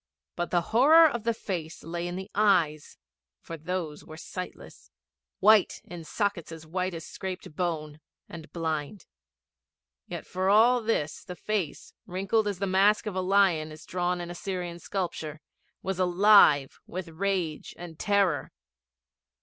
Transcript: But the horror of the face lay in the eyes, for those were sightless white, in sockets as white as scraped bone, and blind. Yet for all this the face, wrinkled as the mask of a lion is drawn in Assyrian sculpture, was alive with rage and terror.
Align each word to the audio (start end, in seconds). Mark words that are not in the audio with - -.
But 0.35 0.49
the 0.49 0.61
horror 0.73 1.07
of 1.07 1.25
the 1.25 1.33
face 1.35 1.83
lay 1.83 2.07
in 2.07 2.15
the 2.15 2.31
eyes, 2.33 2.97
for 3.39 3.55
those 3.55 4.03
were 4.03 4.17
sightless 4.17 4.89
white, 5.39 5.79
in 5.83 6.03
sockets 6.05 6.51
as 6.51 6.65
white 6.65 6.95
as 6.95 7.05
scraped 7.05 7.55
bone, 7.55 7.99
and 8.27 8.51
blind. 8.51 9.05
Yet 10.07 10.25
for 10.25 10.49
all 10.49 10.81
this 10.81 11.23
the 11.23 11.35
face, 11.35 11.93
wrinkled 12.07 12.47
as 12.47 12.57
the 12.57 12.65
mask 12.65 13.05
of 13.05 13.15
a 13.15 13.21
lion 13.21 13.71
is 13.71 13.85
drawn 13.85 14.19
in 14.21 14.31
Assyrian 14.31 14.79
sculpture, 14.79 15.39
was 15.83 15.99
alive 15.99 16.79
with 16.87 17.07
rage 17.09 17.75
and 17.77 17.99
terror. 17.99 18.51